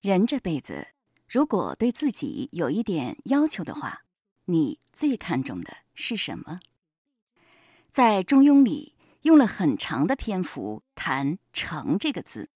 [0.00, 0.88] 人这辈子，
[1.28, 4.04] 如果对自己有一点要求的话，
[4.46, 6.56] 你最看重的是什么？
[7.90, 12.48] 在《中庸》里用了很长的篇幅谈“诚”这个字。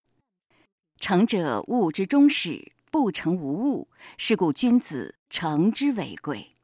[0.98, 3.90] 诚者，物之终始，不诚无物。
[4.16, 6.56] 是故君子诚之为贵。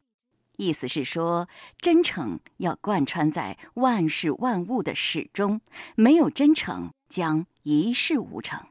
[0.56, 5.60] 意思是说，真诚要贯穿在万事万物的始终，
[5.94, 8.69] 没有真诚，将一事无成。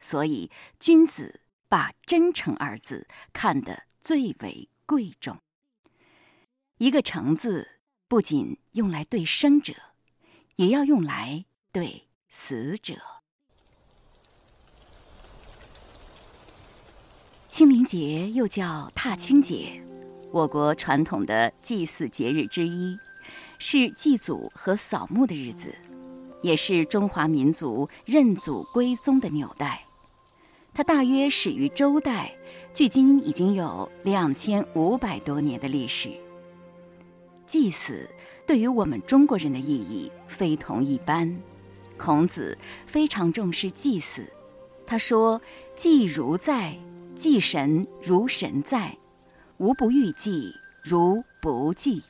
[0.00, 5.38] 所以，君子把“真诚”二字看得最为贵重。
[6.78, 9.74] 一个“诚”字，不仅用来对生者，
[10.56, 12.94] 也要用来对死者。
[17.48, 19.82] 清明节又叫踏青节，
[20.30, 22.96] 我国传统的祭祀节日之一，
[23.58, 25.74] 是祭祖和扫墓的日子，
[26.40, 29.87] 也是中华民族认祖归宗的纽带。
[30.78, 32.32] 它大约始于周代，
[32.72, 36.08] 距今已经有两千五百多年的历史。
[37.48, 38.08] 祭祀
[38.46, 41.36] 对于我们中国人的意义非同一般。
[41.96, 44.32] 孔子非常重视祭祀，
[44.86, 45.40] 他说
[45.74, 46.78] ：“祭如在，
[47.16, 48.96] 祭神如神在，
[49.56, 52.04] 无不欲祭如不祭。”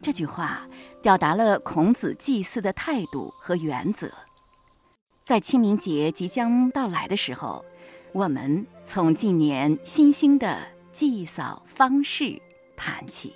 [0.00, 0.66] 这句话
[1.02, 4.10] 表达了孔子祭祀的态度和原则。
[5.22, 7.62] 在清明节即将到来的时候。
[8.14, 12.40] 我们从近年新兴的祭扫方式
[12.76, 13.34] 谈起。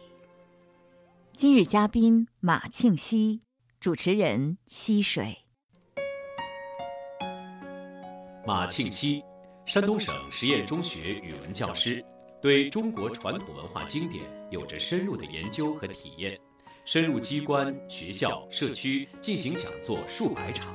[1.33, 3.41] 今日嘉宾马庆西，
[3.81, 5.39] 主持人溪水。
[8.47, 9.25] 马庆西，
[9.67, 12.05] 山东省实验中学语文教师，
[12.41, 16.39] 对中国传统文化经典有着深入的研究和体验，
[16.85, 20.73] 深入机关、学校、社区进行讲座数百场。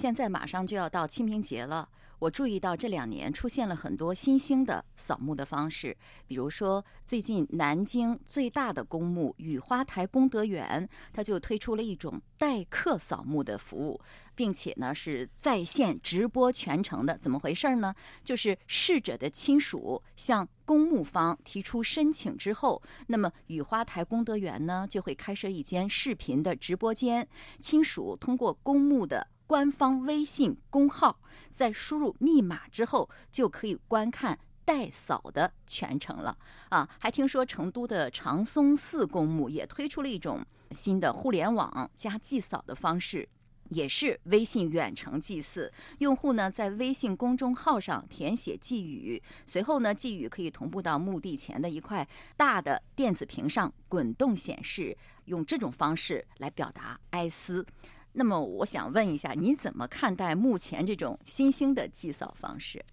[0.00, 1.86] 现在马上就要到清明节了，
[2.20, 5.94] 我注意到这两年出现了很多新兴的扫墓的方式，
[6.26, 14.00] 比如说最近南京最大的公墓雨花台功德园，它就推出了一种代客扫墓的服务，
[14.34, 17.18] 并且呢是在线直播全程的。
[17.18, 17.94] 怎么回事呢？
[18.24, 27.28] 就是逝者的亲属向公墓方提出申请之后，那么雨花台功德园呢就会开设一间视频的直播间，
[27.60, 29.28] 亲属通过公墓的。
[29.50, 31.18] 官方微信公号，
[31.50, 36.38] 在输入密码之后，就可以观看代扫的全程了
[36.68, 36.88] 啊！
[37.00, 43.28] 还听说成都的长松寺公墓也推出了一种新的互联网加祭扫的方式，
[43.70, 45.72] 也是微信远程祭祀。
[45.98, 57.66] 用户呢在微信公众号上填写寄语，随后呢寄语可以同步到墓地前的一块大的电子屏上滚动显示，用这种方式来表达哀思。
[58.12, 62.84] 那么我想问一下，你怎么看待目前这种新兴的祭扫方式？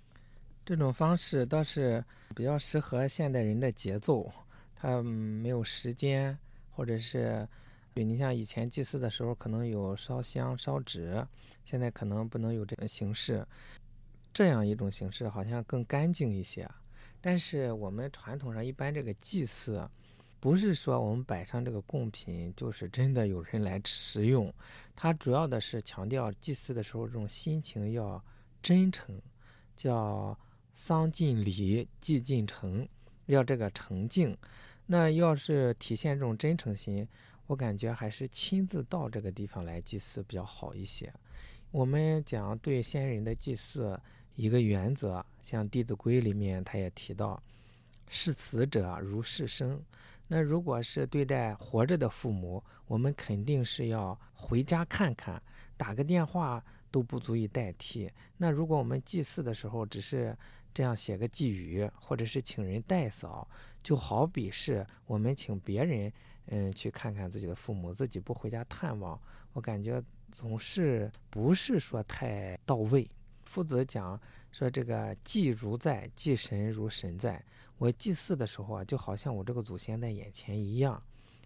[0.64, 2.04] 这种方式倒是
[2.36, 4.32] 比较适合现代人的节奏，
[4.76, 6.38] 他没有时间，
[6.70, 7.48] 或者是，
[7.94, 11.26] 你像以前祭祀的时候可能有烧香烧纸，
[11.66, 13.44] 现在可能不能有这种形式，
[14.34, 16.70] 这样一种形式好像更干净一些。
[17.20, 19.90] 但是我们传统上一般这个祭祀。
[20.40, 24.54] 不是说我们摆上这个贡品就是真的有人来食用，
[24.96, 28.24] 它主要的是强调祭祀的时候这种心情要
[28.62, 29.20] 真诚，
[29.76, 30.38] 叫
[30.74, 32.88] 丧尽礼，祭尽诚，
[33.26, 34.38] 要这个诚敬。
[34.86, 37.06] 那要是体现这种真诚心，
[37.48, 41.12] 我感觉还是亲自到这个地方来祭祀比较好一些。
[41.72, 44.00] 我们讲对先人的祭祀
[44.36, 47.42] 一个原则，像《弟子规》里面他也提到，
[48.08, 49.82] 视死者如视生。
[50.28, 55.42] 那如果是对待活着的父母，我们肯定是要回家看看，
[55.76, 58.12] 打个电话都不足以代替。
[58.38, 60.38] 那如果我们祭祀的时候只是
[60.74, 63.48] 这样写个寄语，或者是请人代扫，
[63.82, 66.12] 就好比是我们请别人
[66.48, 69.20] 嗯去看看自己的父母，自己不回家探望，
[69.54, 73.10] 我感觉总是不是说太到位。
[73.46, 74.20] 夫子讲
[74.58, 77.40] 说这个祭如在，祭神如神在。
[77.78, 81.00] 我祭祀的时候啊，就好像我这个祖先在眼前一样。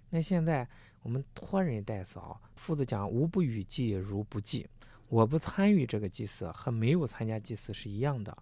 [0.10, 0.66] 那现在
[1.02, 4.66] 我们托人代扫，夫子讲无不与祭如不祭，
[5.10, 8.36] 我不参与这个祭祀和没有参加祭祀是一样的。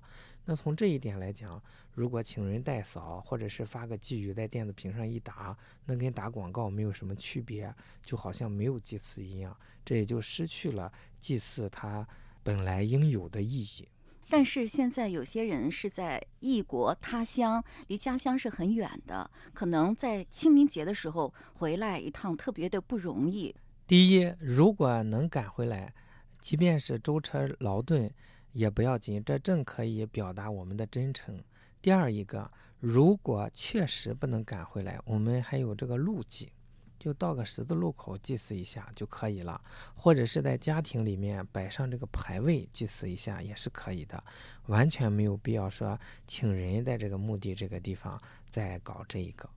[0.45, 1.59] 那从这一点来讲，
[1.95, 7.73] 如果请人代扫，或者是发个寄语在电子屏上一打，那跟打广告没有什么区别，
[8.03, 12.07] 就好像没有祭祀一样，这也就失去了祭祀它
[12.43, 13.87] 本来应有的意义。
[14.29, 23.53] 但是现在有些人是在异国他乡，离家乡是很远的，可能在清明节的时候回来一趟特别的不容易。
[23.87, 25.91] 第一，如果能赶回来，
[26.39, 28.09] 即便是舟车劳顿
[28.53, 31.43] 也不要紧，这正可以表达我们的真诚。
[31.81, 36.51] 第二一个，如果确实不能赶回来，我们还有这个路祭，
[36.99, 39.59] 就到个十字路口祭祀一下就可以了，
[39.95, 44.21] 或者是在家庭里面摆上这个牌位祭祀一下也是可以的，
[44.67, 45.97] 完全没有必要说
[46.27, 49.49] 请人在这个墓地这个地方再搞这一个。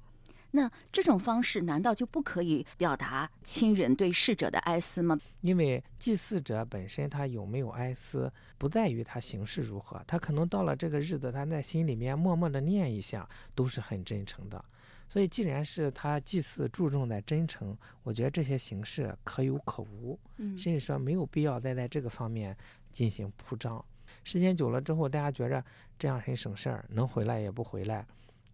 [0.54, 5.18] 那这种方式难道就不可以表达亲人对逝者的哀思吗？
[5.40, 14.62] 因为祭祀者本身他有没有哀思，不在于他形式如何，他可能到了这个日子，他在心里面默默的念一下，都是很真诚的。
[15.12, 20.19] 所以，既然是他祭祀注重在真诚，我觉得这些形式可有可无，
[20.56, 22.56] 甚至说没有必要再在这个方面
[22.91, 23.85] 进行铺张。
[24.25, 25.62] 时间久了之后，大家觉着
[25.99, 28.06] 这样很省事儿，能回来也不回来。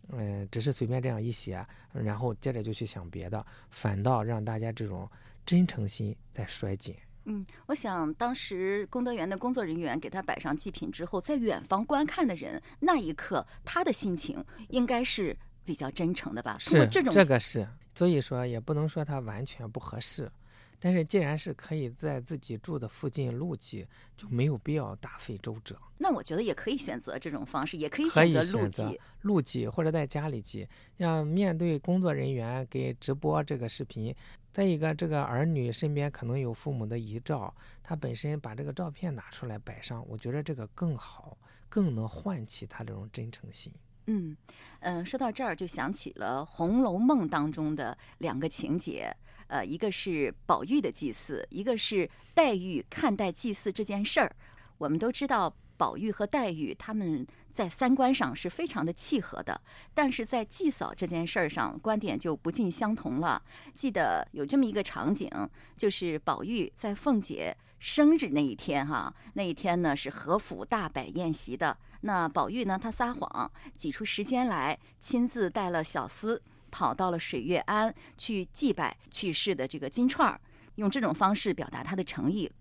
[0.09, 5.09] 嗯，只是随便这样一写，然后接着就去想别的，反倒让大家这种
[5.47, 6.97] 真诚心在衰减。
[7.27, 15.37] 嗯，我想当时功德园的工作人员给他摆上祭品之后，在远方观看的人，那一刻他的心情应该是
[15.69, 16.57] 比较真诚的吧？
[16.59, 20.33] 是这种这个是，所以说也不能说他完全不合适。
[20.81, 23.87] 但是，既然是可以在自己住的附近录祭，
[24.17, 25.77] 就没有必要大费周折。
[25.99, 30.67] 那我觉得也可以选择这种方式，也可以选择录祭，录祭或者在家里祭。
[30.97, 34.15] 让面对工作人员给直播这个视频，
[34.55, 41.37] 再一个，这个儿女身边可能有父母的遗照，他本身把这个照片拿出来摆上，我觉得这个更好，
[41.69, 43.71] 更能唤起他这种真诚心。
[44.11, 44.37] 嗯
[44.81, 49.15] 嗯，说到这儿就想起了《红楼梦》当中的两个情节。
[49.49, 54.35] 呃，一个是宝玉的祭祀，一个是黛玉看待祭祀这件事儿。
[54.79, 59.61] 我们都知道，宝玉和黛玉他们在三观上是非常的契合的，
[59.95, 63.43] 但是在祭扫这件事儿上，观点就不尽相同了。
[63.75, 65.31] 记得有这么一个场景，
[65.77, 71.77] 就是宝玉在凤姐生日那一天，哈，那一天呢是和府大摆宴席的。
[72.01, 76.41] 那宝玉呢，他撒谎，挤出时间来，亲自带了小厮。
[76.71, 80.39] 跑到了水月庵去祭拜去世的这个金钏儿，
[80.75, 82.53] 用这种方式表达他的诚意。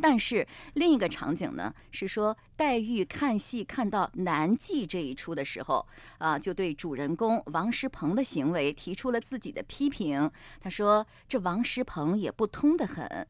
[0.00, 10.30] 但是另一个场景呢，是说黛玉看戏看到南记这一出的时候，啊，就对主人公王石鹏的行为提出了自己的批评。
[10.58, 13.26] 他说：“这王石鹏也不通得很，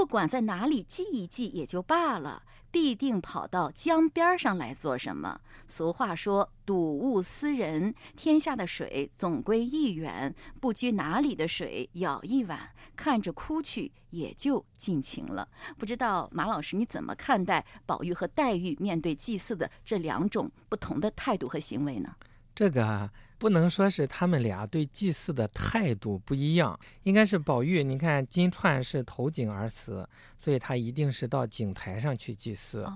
[0.00, 2.42] 不管在哪里祭一祭也就罢了。”
[2.72, 5.40] 必定跑到江边上来做什么？
[5.66, 15.46] 俗话说“睹物思人”，天下的水总归一源，不拘哪里的水舀一碗，看着哭去也就尽情了。
[15.76, 22.14] 不知道马老师你怎么看待宝玉和黛玉面对祭祀的这两种不同的态度和行为呢？
[22.54, 23.10] 这个。
[23.40, 27.82] 不能说是他们俩对祭祀的态度不一样，应该是宝玉。
[27.82, 30.06] 你看金钏是投井而死，
[30.38, 32.86] 所以他一定是到井台上去祭祀。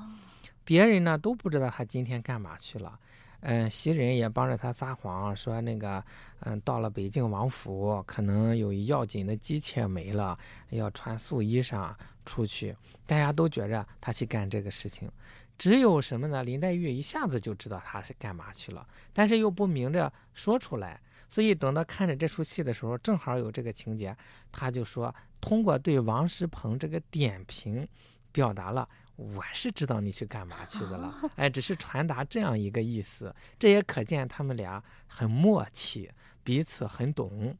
[0.62, 3.00] 别人呢都不知道他今天干嘛去了。
[3.40, 6.04] 嗯，袭人也帮着他撒谎，说那个
[6.40, 10.38] 嗯到了北静王府，可能有要紧的姬妾没了，
[10.68, 11.90] 要穿素衣裳
[12.26, 12.76] 出去。
[13.06, 15.10] 大家都觉着他去干这个事情。
[15.56, 16.42] 只有什么呢？
[16.42, 24.16] 林黛玉一下子就知道他是干嘛去了，但是又不明着说出来，所以等到看着这出戏的时候，正好有这个情节，
[24.50, 27.86] 他就说通过对王石鹏这个点评，
[28.32, 36.10] 表达了我是知道你去干嘛去的了，哎，只是传达这样一个意思，这也可见他们俩很默契，
[36.42, 37.56] 彼此很懂，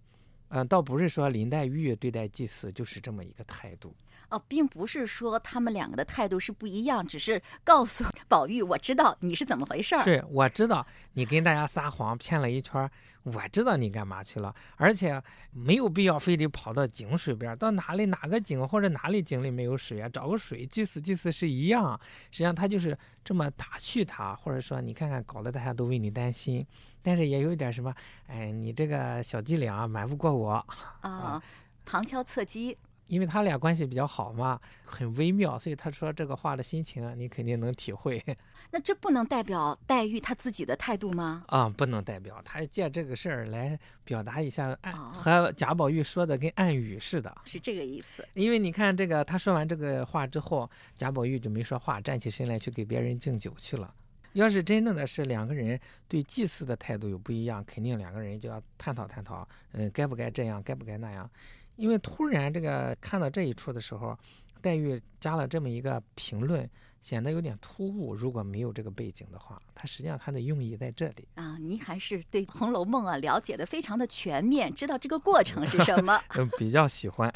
[0.48, 3.94] 嗯，倒不是说林黛玉对待祭祀就是这么一个态度。
[4.30, 10.02] 哦，并不是说他们两个的态度是不一样，只是告诉宝玉，我知道你是怎么回事儿。
[10.02, 12.90] 是，我知道你跟大家撒谎骗了一圈，
[13.22, 21.98] 我知道你干嘛去了，而且没有必要非得跑到井水边，到哪里哪个井或者哪里井里没有水啊，找个水祭祀祭祀是一样。
[22.30, 26.66] 实际上他就是这么打趣他，或者说你看看搞得大家都为你担心，
[27.02, 27.94] 但是也有一点什么，
[28.26, 30.66] 哎，你这个小伎俩瞒不过我
[31.00, 31.42] 啊，
[31.84, 32.76] 旁敲侧击。
[33.06, 38.22] 因为他俩关系比较好嘛，很微妙，所以他说这个话的心情，你肯定能体会。
[38.70, 41.44] 那这不能代表黛玉她自己的态度吗？
[41.48, 48.26] 啊，不能代表，他是借这个事儿来表达一下，暗和贾宝玉说的跟暗语似的，是这个意思。
[48.34, 53.94] 因为你看这个，他说完这个话之后，贾宝玉就没说话，站起身来去给别人敬酒去了。
[54.32, 61.30] 要是真正的是两个人对祭祀的态度有不一样，肯定两个人就要探讨探讨，嗯，该不该这样，该不该那样。
[61.76, 64.18] 因为突然这个看到这一出的时候，
[64.60, 66.68] 黛玉加了这么一个评论，
[67.02, 68.14] 显得有点突兀。
[68.14, 71.56] 如果没有这个背景的话，它实际上它的用意在这里啊。
[71.58, 76.20] 您还是对《红楼梦》啊了解的非常的全面，知道这个过程是什么？
[76.38, 77.28] 嗯，比较喜欢。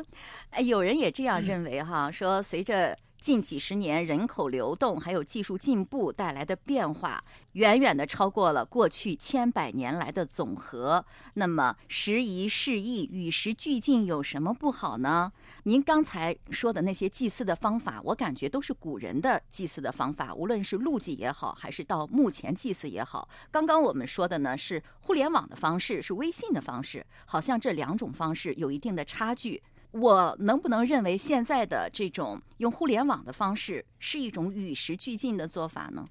[0.50, 2.96] 哎，有人也这样认为哈，说随着。
[3.20, 11.04] 近几十年人口流动还有技术进步带来的变化，远远的超过了过去千百年来的总和。
[11.34, 15.32] 那么时移世易、与时俱进有什么不好呢？
[15.64, 23.28] 您刚才说的那些祭祀的方法，我感觉都是古人的祭祀的方法，无论是路祭也好，还是到目前祭祀也好。
[23.50, 29.60] 刚刚我们说的呢是互联网的方式，是微信的方式，好像这两种方式有一定的差距。
[30.00, 36.04] 我能不能认为现在的这种用互联网的方式是一种与时俱进的做法呢？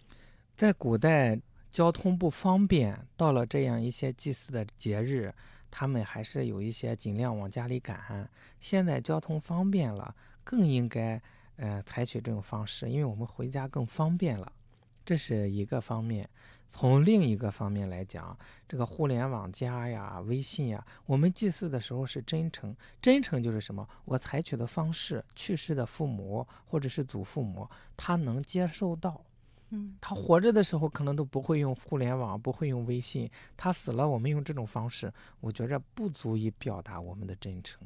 [0.58, 1.39] 在古代，
[1.72, 5.34] 交通不方便，到了这样一些祭祀的节日，
[5.70, 8.30] 他们还是有一些尽量往家里赶。
[8.60, 11.22] 现在交通方便了，更应该
[11.58, 14.51] 呃采取这种方式，因为我们回家更方便了，
[15.06, 16.27] 这是一个方面。
[16.67, 22.75] 从另一个方面来讲，这个互联网加呀、微信呀，我们祭祀的时候是真诚。
[23.01, 23.88] 真诚就是什么？
[24.03, 29.22] 我采取的方式，去世的父母或者是祖父母，他能接受到。
[29.69, 33.29] 嗯，他活着的时候可能都不会用互联网，不会用微信。
[33.57, 37.81] 他死了，我们用这种方式，我觉着不足以表达我们的真诚。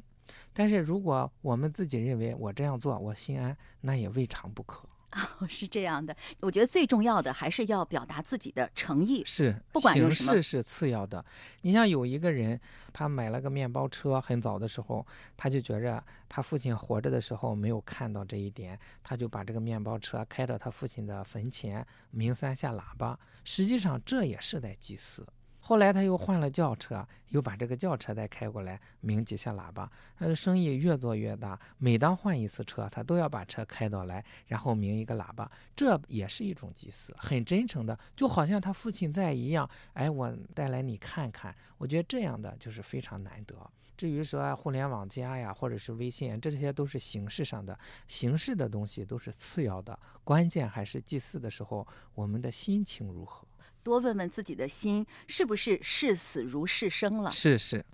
[0.52, 4.86] 但是如果我们自己认为我这样做我心安，那也未尝不可。
[5.12, 6.14] 哦， 是这样的。
[6.40, 9.22] 我觉得最重要的还是要表达自己的诚意。
[9.24, 11.24] 是，不管形式是次要的。
[11.62, 12.60] 你像有一个人，
[12.92, 23.18] 他买了个面包车，很早的时候，他就觉着他父亲活着的时候没有看到这一点，他就把这个面包车开到他父亲的坟前，鸣三下喇叭。
[23.44, 25.26] 实际上，这也是在祭祀。
[25.70, 29.88] 后来他又换了轿车，又把这个轿车再开过来，鸣几下喇叭。
[30.18, 35.48] 他的生意越做越大，每当换一次车，他都要把车开到来，然后鸣一个喇叭。
[35.76, 39.70] 这也是一种祭祀，很真诚的，就好像他父亲在一样。
[39.92, 43.54] 哎，我带来你看看，我觉得这样的就是非常难得。
[43.96, 51.86] 至于说互联网加呀，或者是微信，这些都是形式上的，形式的东西都是次要的，关键还是祭祀的时候
[52.16, 53.46] 我们的心情如何。
[53.82, 57.30] 多问问自己的心，是不是视死如视生了？
[57.30, 57.84] 是是。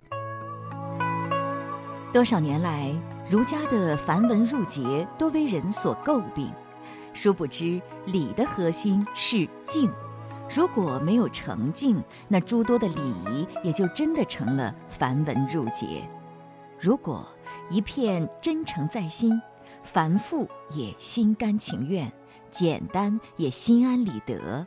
[2.11, 2.93] 多少年来，
[3.29, 6.51] 儒家的繁文缛节多为人所诟病，
[7.13, 9.91] 殊不知礼的核心是敬。
[10.49, 16.07] 如果没有诚敬，那诸多的礼仪也就真的成了繁文缛节。
[16.79, 17.27] 如果
[17.69, 19.39] 一片真诚在心，
[19.83, 22.11] 繁复也心甘情愿，
[22.49, 24.65] 简单也心安理得。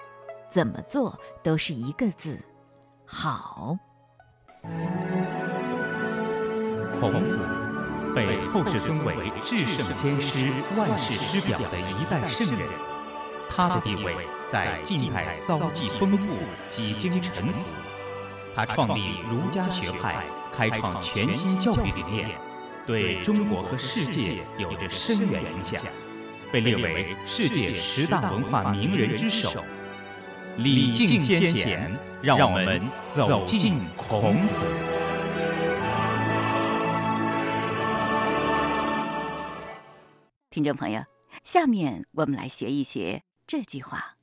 [0.51, 2.43] 怎么做都是一个字，
[3.07, 3.79] 好。
[7.01, 7.39] 孔子
[8.15, 9.15] 被后世尊为
[9.45, 12.69] 至圣先师、万世师表的一代圣人，
[13.49, 14.13] 他的地位
[14.51, 16.35] 在近代遭际丰富，
[16.69, 17.61] 几经沉浮。
[18.53, 22.29] 他创立儒家学派，开创全新教育理念，
[22.85, 25.81] 对中国和世界有着深远影响，
[26.53, 29.65] 被列为世界十大文化名人之首。
[30.57, 32.83] 礼敬先贤，让我们
[33.15, 34.65] 走进孔子。
[40.51, 41.03] 听众朋友，
[41.45, 44.17] 下面我们来学一学这句话。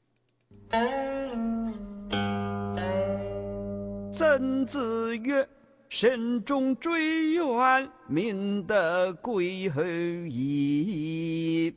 [4.12, 5.48] 曾子曰
[5.90, 11.74] ：“慎终追远，民德归后矣。”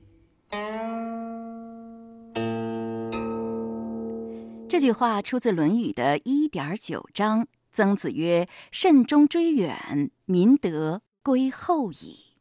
[4.70, 7.48] 这句话出自《论语》的一点九章。
[7.72, 12.36] 曾子曰：“慎终追远，民德归后矣。”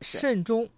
[0.00, 0.70] 慎终，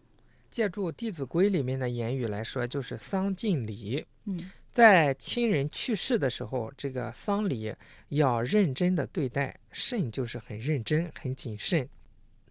[0.50, 4.06] 借助《弟子规》里面的言语来说，就是丧尽礼。
[4.24, 7.74] 嗯，在亲人去世的时候，这个丧礼
[8.08, 9.54] 要认真的对待。
[9.72, 11.86] 慎就是很认真、很谨慎。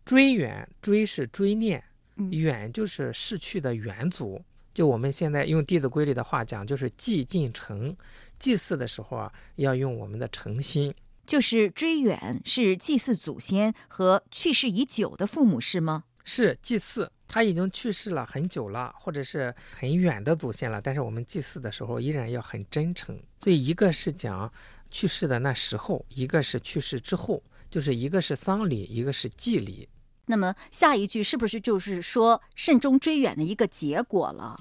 [0.05, 1.83] 追远，追是追念，
[2.29, 4.39] 远就是逝去的远祖。
[4.79, 7.93] 就我们现在用《弟子规》里的话讲，就是祭尽诚。
[8.39, 10.95] 祭祀的时候啊，要用我们的诚心。
[11.25, 16.05] 就是追远，是祭祀祖先和去世已久的父母，是吗？
[16.23, 20.81] 是祭祀，他已经去世了很久了，或者是很远的祖先了。
[20.81, 23.19] 但是我们祭祀的时候依然要很真诚。
[23.41, 24.49] 所以一个是讲
[24.89, 29.89] 去世的那时候，一个是去世之后，就是一个是丧礼，一个是祭礼。
[30.31, 34.55] 那么下一句是不是就是说慎终追远的一个结果了？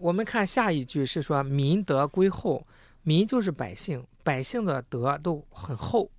[0.00, 2.66] 我们看下一句是说民德归厚，
[3.04, 6.10] 民就是百姓，百姓的德都很厚，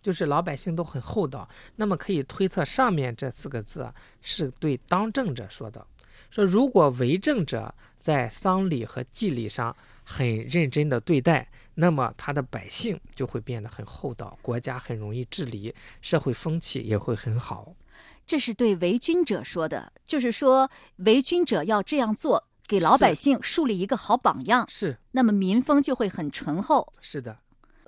[0.00, 1.48] 就是老百姓都很厚道。
[1.74, 5.84] 那么可以推测上面这四个字是对当政者说的。
[6.30, 17.74] 说如果为政者在丧礼和祭礼上很认真的对待，那么他的百姓就会变得很厚道，国家很容易治理，社会风气也会很好。
[18.26, 26.92] 这是对为君者说的，就是说为君者要这样做，给老百姓树立一个好榜样，是那么民风就会很醇厚。
[27.00, 27.38] 是的，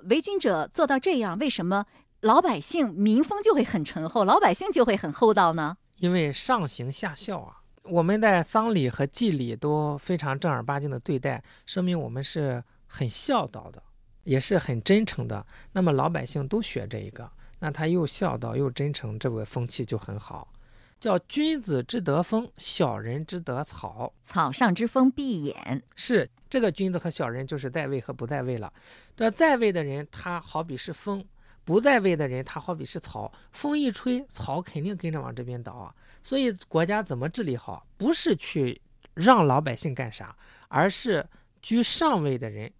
[0.03, 1.85] 为君者做到这样，为什么
[2.21, 5.77] 老百姓民风就会很醇厚，老百姓就会很厚道呢？
[5.97, 7.61] 因为上行下效啊。
[7.83, 13.81] 我们在丧礼和祭礼都非常正儿八经的对待，说明我们是很孝道的，
[14.23, 15.45] 也是很真诚的。
[15.71, 17.29] 那么老百姓都学这一个，
[17.65, 20.53] 那他又孝道又真诚，这个风气就很好。
[20.99, 24.13] 叫君子之德风，小人之德草。
[24.21, 25.81] 草上之风必偃。
[25.95, 28.71] 是这个君子和小人就是在位和不在位了。
[29.15, 31.19] 这在位的人，他好比是风；
[31.63, 33.33] 不在位的人，他好比是草。
[33.51, 35.91] 风一吹，草肯定跟着往这边倒啊。
[36.21, 38.79] 所以国家怎么治理好，不是去
[39.15, 41.27] 让老百姓干啥，而是
[41.63, 42.71] 居上位的人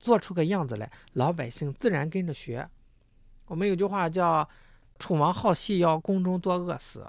[0.00, 2.68] 做出个样子来，老百姓自然跟着学。
[3.46, 4.48] 我们有句话叫
[4.98, 7.06] “楚王好细腰，宫中多饿死”。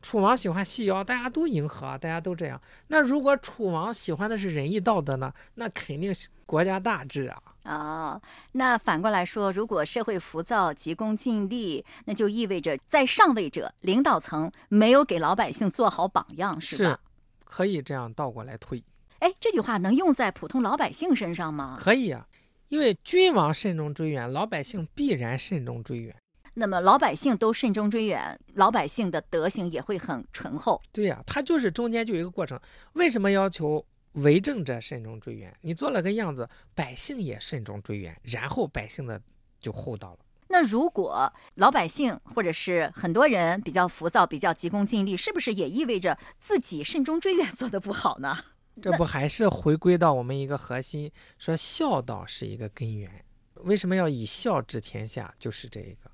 [0.00, 2.60] 楚王喜欢细腰，大家都迎合，大家都这样。
[2.86, 5.32] 那如果楚王喜欢的是仁义道德呢？
[5.54, 7.42] 那肯定是国家大治啊。
[7.64, 8.22] 哦，
[8.52, 16.90] 那反过来说，如果社会浮躁、急功近利，那就意味着在上位者、领导层没有给老百姓做好榜样，是吧？
[16.90, 16.98] 是，
[17.44, 18.82] 可以这样倒过来推。
[19.18, 21.76] 哎，这句话能用在普通老百姓身上吗？
[21.78, 22.24] 可以啊，
[22.68, 26.14] 因为君王慎重追远，老百姓必然慎重追远。
[26.54, 30.82] 那么老百姓都慎重追远，老百姓的德行也会很醇厚。
[30.92, 32.60] 对呀、他就是中间就有一个过程。
[32.92, 35.56] 为什么要求为政者慎重追远？
[35.62, 39.20] 你做了个样子，百姓也慎重追远，然后百姓的
[39.60, 40.18] 就厚道了。
[40.48, 48.36] 那如果老百姓或者是很多人比较浮躁、比较急功近利，是不是也意味着自己慎终追远做得不好呢？
[48.82, 53.24] 这不还是回归到我们一个核心，说孝道是一个根源。
[53.64, 55.34] 为什么要以孝治天下？
[55.38, 56.10] 就是这一个。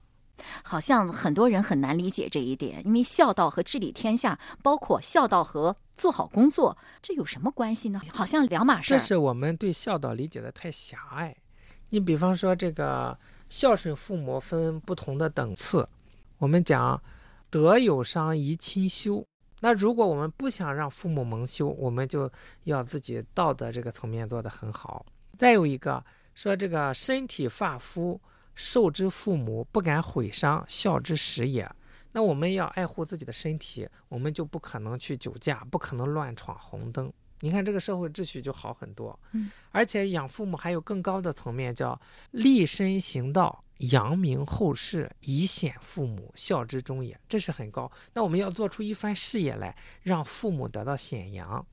[0.65, 8.01] 好像很多人很难理解这一点，因为孝道和治理天下，包括孝道和做好工作，这有什么关系呢？
[8.11, 8.99] 好像两码事儿。
[8.99, 11.37] 这是我们对孝道理解的太狭隘。
[11.91, 13.17] 你比方说，这个
[13.49, 15.89] 孝顺父母分不同的等次，
[16.39, 17.01] 我们讲
[17.49, 19.25] 德有伤，贻亲羞。
[19.65, 22.31] 那如果我们不想让父母蒙羞，我们就
[22.65, 25.07] 要自己道德这个层面做得很好。
[25.39, 28.21] 再有一个说，这个身体发肤
[28.55, 31.67] 受之父母，不敢毁伤，孝之始也。
[32.13, 37.11] 那我们要爱护自己的身体，我们就不可能去酒驾，不可能乱闯红灯。
[37.41, 39.19] 你看这个社会秩序就好很多。
[39.33, 41.99] 嗯，而且养父母还有更高的层面，叫
[42.33, 47.19] 立身行道，扬名后世，以显父母，孝之终也。
[47.29, 47.91] 这是很高。
[48.13, 51.65] 那我们要做出一番事业来，让父母得到显扬。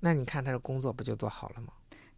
[0.00, 1.68] 那你看他的工作不就做好了吗？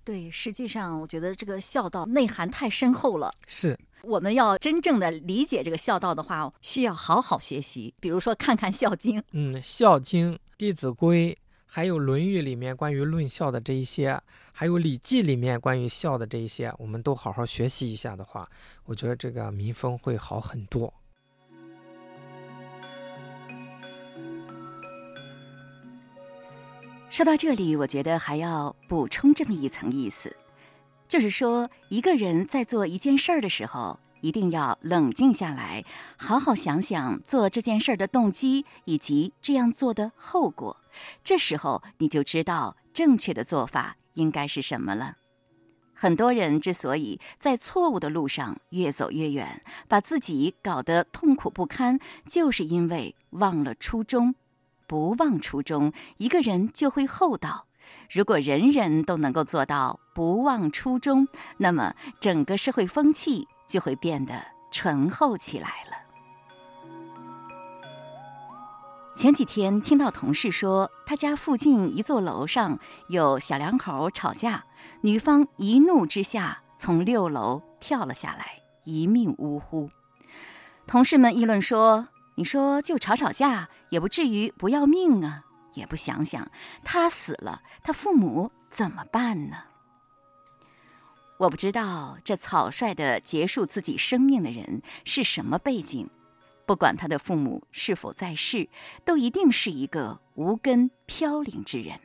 [0.05, 3.31] 对，实际上我觉得这个孝道内涵太深厚了。
[3.47, 7.95] 是，我们要真正的理解这个孝道的话，需要好好学习。
[8.01, 11.39] 比如说，看看《孝经》，嗯，《孝经》《弟子规》，
[11.71, 14.19] 还有《论语》里面关于论孝的这一些，
[14.53, 18.49] 还有《礼记》里面关于孝的这一些，我们都好好学习一下的话，
[18.87, 20.93] 我觉得这个民风会好很多。
[27.11, 30.35] 说到这里，我觉得还要补充这么一层意思，
[31.07, 35.85] 就是说，一个人在做一件事儿的时候，一定要冷静下来，
[36.17, 40.79] 好好想想做这件事儿的动机以及这样做的后果。
[41.23, 45.17] 这时候你就知道正确的做法应该是什么了。
[45.95, 54.35] 很多人之所以在错误的路上越走越远，把自己搞得痛苦不堪，就是因为忘了初衷。
[54.87, 57.67] 不忘初衷，一个人就会厚道。
[58.11, 61.27] 如果人人都能够做到不忘初衷，
[61.59, 65.88] 那么整个社会风气就会变得醇厚起来了。
[69.19, 72.79] 前几天听到同事说，他家附近一座楼上
[73.09, 74.65] 有小两口吵架，
[75.01, 79.91] 女方一怒之下从六楼跳了下来，一命呜呼。
[80.87, 82.07] 同事们议论说
[82.39, 85.43] ：“你说就吵吵架，也不至于不要命啊，
[85.75, 86.49] 也不想想
[86.85, 89.57] 他死了，他父母怎么办呢？”
[91.39, 96.09] 我不知道这草率的结束自己生命的人是什么背景，
[96.69, 98.69] 不管他的父母是否在世，
[99.03, 101.99] 都一定是一个无根飘零之人。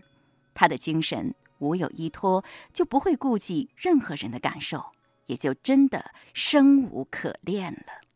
[0.54, 4.94] 他的精神无有依托，就不会顾及任何人的感受，
[5.26, 8.08] 也就真的生无可恋了。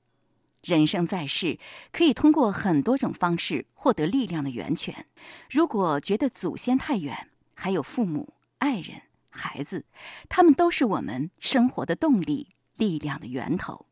[0.63, 1.59] 人生在世，
[1.91, 5.05] 可以通过很多种方式获得力量的源泉。
[5.49, 9.83] 如果觉得祖先太远，还有父母、爱人、孩子，
[10.29, 13.85] 他们都是我们生活的动力、力量的源头。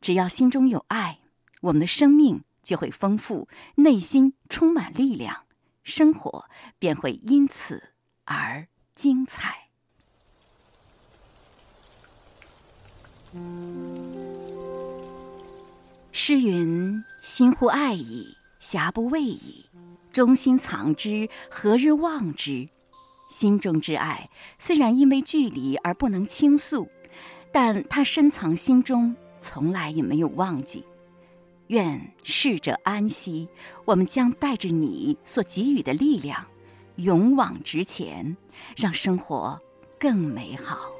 [0.00, 1.20] 只要心中有爱，
[1.66, 5.46] 我们的生命就会丰富，内心充满力量，
[5.82, 6.44] 生活
[6.78, 7.90] 便会因此
[8.24, 9.68] 而精彩。
[16.12, 19.66] 诗云：“心乎爱矣，暇不畏矣。
[20.12, 22.68] 中心藏之，何日忘之？”
[23.28, 26.88] 心中之爱，虽然因为距离而不能倾诉，
[27.52, 30.84] 但它深藏心中，从来也没有忘记。
[31.68, 33.48] 愿逝者安息，
[33.84, 36.46] 我们将带着你所给予的力量，
[36.96, 38.36] 勇往直前，
[38.76, 39.60] 让生活
[39.98, 40.95] 更美好。